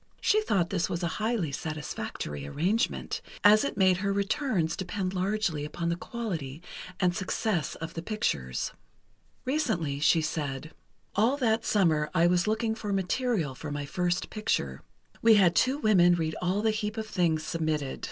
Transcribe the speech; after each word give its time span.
She 0.19 0.41
thought 0.41 0.71
this 0.71 0.89
a 0.89 1.07
highly 1.07 1.51
satisfactory 1.51 2.47
arrangement, 2.47 3.21
as 3.43 3.63
it 3.63 3.77
made 3.77 3.97
her 3.97 4.11
returns 4.11 4.75
depend 4.75 5.13
largely 5.13 5.63
upon 5.63 5.89
the 5.89 5.95
quality 5.95 6.59
and 6.99 7.15
success 7.15 7.75
of 7.75 7.93
the 7.93 8.01
pictures. 8.01 8.71
Recently, 9.45 9.99
she 9.99 10.19
said: 10.19 10.71
"All 11.13 11.37
that 11.37 11.65
summer 11.65 12.09
I 12.15 12.25
was 12.25 12.47
looking 12.47 12.73
for 12.73 12.91
material 12.91 13.53
for 13.53 13.69
my 13.71 13.85
first 13.85 14.31
picture. 14.31 14.81
We 15.21 15.35
had 15.35 15.53
two 15.55 15.77
women 15.77 16.15
read 16.15 16.35
all 16.41 16.63
the 16.63 16.71
heap 16.71 16.97
of 16.97 17.05
things 17.05 17.43
submitted. 17.43 17.99